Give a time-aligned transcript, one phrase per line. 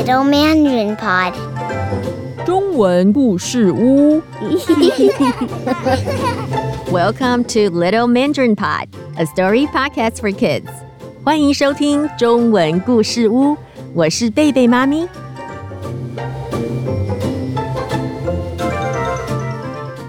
[0.00, 1.34] Little Mandarin Pod，
[2.46, 4.22] 中文故事屋。
[6.90, 10.64] Welcome to Little Mandarin Pod, a story podcast for kids.
[11.22, 13.56] 欢迎收听中文故事屋，
[13.92, 15.06] 我是贝贝妈咪。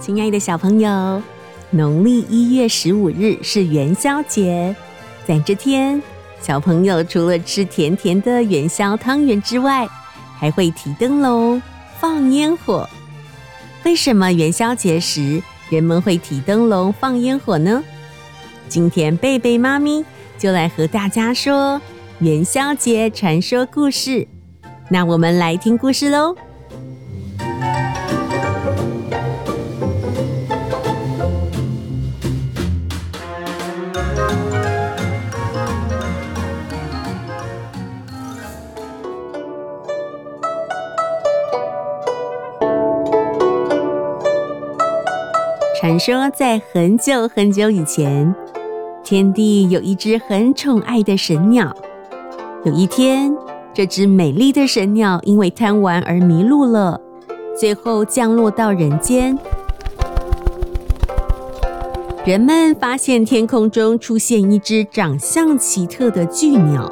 [0.00, 1.22] 亲爱的小朋友，
[1.68, 4.74] 农历一月十五日是元宵节，
[5.26, 6.02] 在这天，
[6.41, 9.87] 小朋友除了吃甜甜的元宵汤圆之外，
[10.37, 11.61] 还会提灯笼、
[11.99, 12.87] 放烟火。
[13.83, 17.83] 为什么元宵节时人们会提灯笼、放烟火呢？
[18.67, 20.03] 今天贝贝妈咪
[20.37, 21.81] 就来和大家说
[22.19, 24.27] 元宵节传说故事。
[24.89, 26.35] 那我们来听故事喽。
[45.77, 48.33] 传说在很久很久以前，
[49.03, 51.75] 天帝有一只很宠爱的神鸟。
[52.63, 53.35] 有一天，
[53.73, 57.01] 这只美丽的神鸟因为贪玩而迷路了，
[57.59, 59.37] 最后降落到人间。
[62.23, 66.89] 人们发现天空中出现一只长相奇特的巨鸟，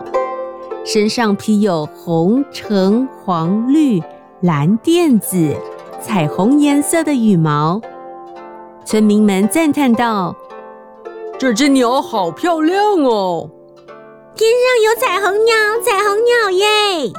[0.86, 4.04] 身上披有红、橙、黄、绿、
[4.42, 5.56] 蓝、靛、紫、
[6.02, 7.80] 彩虹颜色的羽毛。
[8.94, 10.36] 村民们赞叹道
[11.40, 13.50] ：“这只鸟好漂亮哦！
[14.36, 17.12] 天上有彩虹鸟，彩虹鸟耶！”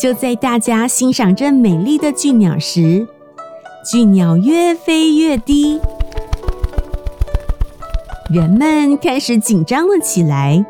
[0.00, 3.06] 就在大家欣赏这美丽的巨鸟时，
[3.84, 5.78] 巨鸟越飞越低，
[8.32, 10.64] 人们开始紧张了起来，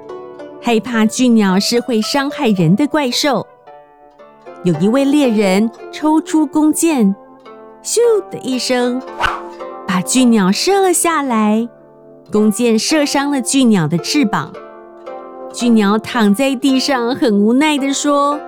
[0.60, 3.46] 害怕巨鸟是会伤害人的怪兽。
[4.64, 7.14] 有一位猎人抽出弓箭，
[7.84, 9.00] 咻的一声。
[9.92, 11.68] 把巨鸟射了下来，
[12.30, 14.52] 弓箭射伤了巨鸟的翅膀。
[15.52, 18.38] 巨鸟躺在地上，很无奈地说：“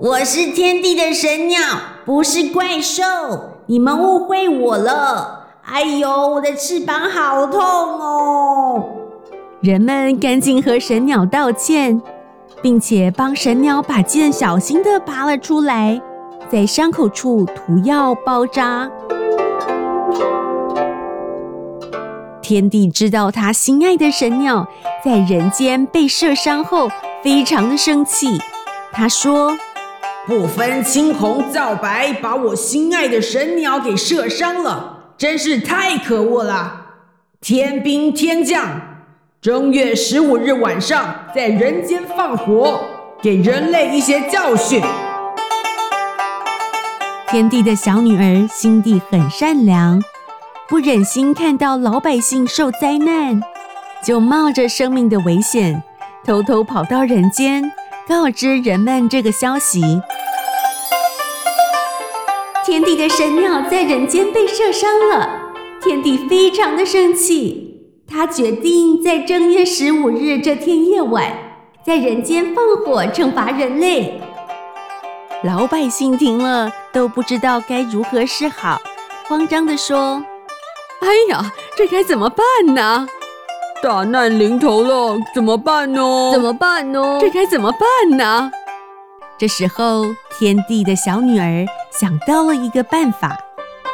[0.00, 1.60] 我是天地的神鸟，
[2.06, 3.02] 不是怪兽，
[3.66, 5.44] 你们误会我了。
[5.66, 8.84] 哎呦，我的翅膀好痛哦！”
[9.60, 12.00] 人们赶紧和神鸟道歉，
[12.62, 16.00] 并且帮神鸟把箭小心地拔了出来，
[16.50, 18.90] 在伤口处涂药包扎。
[22.42, 24.66] 天帝知道他心爱的神鸟
[25.04, 26.90] 在人间被射伤后，
[27.22, 28.38] 非常的生气。
[28.92, 29.56] 他说
[30.26, 36.86] ：“不分青红皂白，把我心爱的神鸟给射伤了，真是太可恶了！
[37.40, 38.64] 天兵天将，
[39.40, 42.80] 正月十五日晚上在人间放火，
[43.22, 44.82] 给人类一些教训。”
[47.30, 50.02] 天帝的小女儿心地很善良。
[50.68, 53.40] 不忍心看到老百姓受灾难，
[54.04, 55.80] 就冒着生命的危险，
[56.24, 57.70] 偷偷跑到人间，
[58.08, 59.80] 告知人们这个消息。
[62.66, 71.32] 天帝的神鸟在人间被射伤了，天帝非常的生气，他决定在正月十五日这天夜晚，
[71.86, 74.20] 在人间放火惩罚人类。
[75.42, 78.78] 老百姓听了都不知道该如何是好，
[79.26, 80.22] 慌张地说。
[81.00, 83.06] 哎呀，这该怎么办呢？
[83.82, 86.30] 大难临头了，怎么办呢？
[86.30, 87.16] 怎么办呢？
[87.22, 88.50] 这该怎么办呢？
[89.38, 90.04] 这时候，
[90.38, 93.38] 天帝的小女儿想到了一个办法。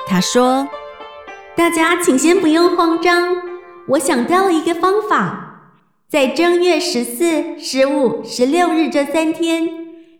[0.09, 0.67] 她说
[1.55, 3.37] ：“大家请先不用慌张，
[3.91, 5.61] 我想到了一个方法，
[6.11, 9.76] 在正月十四、十五、十六日这三天，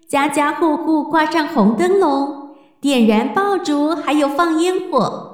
[0.09, 2.51] 家家户户挂上红灯笼，
[2.81, 5.33] 点燃爆竹，还有放烟火。”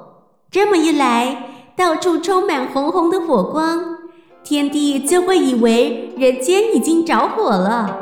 [0.49, 1.45] 这么一来，
[1.75, 3.79] 到处充满红红的火光，
[4.43, 7.95] 天帝就会以为人间已经着火了。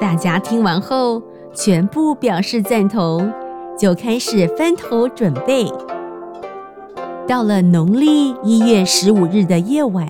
[0.00, 1.20] 大家听完后，
[1.52, 3.32] 全部表示赞同，
[3.76, 5.66] 就开始分头准备。
[7.26, 10.08] 到了农历一月十五日的夜晚，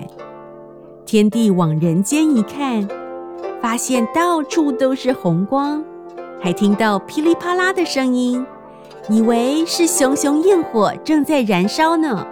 [1.03, 2.87] 天帝往人间一看，
[3.61, 5.83] 发现到处都是红光，
[6.41, 8.45] 还听到噼里啪啦的声音。
[9.09, 12.25] 以为是熊熊焰火正在燃烧呢，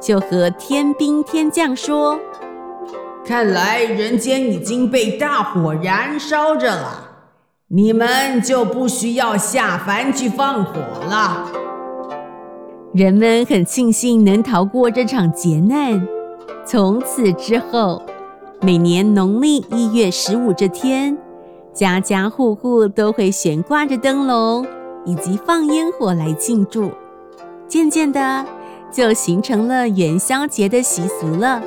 [0.00, 2.18] 就和天兵天将说
[3.26, 7.10] ：“看来人间已经被大火燃烧着了，
[7.68, 11.50] 你们就不需要下凡去放火了。”
[12.94, 16.06] 人们很庆幸能逃过这场劫难。
[16.64, 18.00] 从此之后，
[18.62, 21.16] 每年农历一月十五这天，
[21.72, 24.66] 家家户户都会悬挂着灯笼
[25.04, 26.90] 以及放烟火来庆祝。
[27.68, 28.44] 渐渐的，
[28.90, 31.62] 就形成了元宵节的习俗了。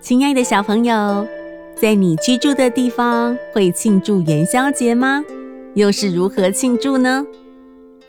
[0.00, 1.24] 亲爱的小朋友，
[1.80, 5.24] 在你居住的地方会庆祝元宵节吗？
[5.72, 7.24] 又是如何庆祝呢？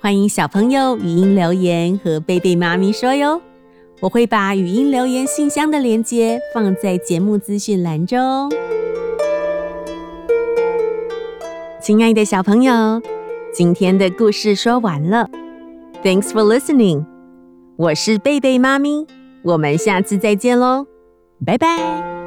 [0.02, 3.42] 欢迎小朋友语音留言和贝贝妈咪说哟，
[4.02, 8.52] 我会把语音留言信箱的链接放在节目资讯栏中。
[11.80, 13.02] 亲爱的小朋友，
[13.54, 15.30] 今天的故事说完了
[16.04, 17.06] ，Thanks for listening。
[17.78, 19.08] 我是贝贝妈咪，
[19.44, 20.88] 我们下次再见喽。
[21.46, 22.21] 拜拜。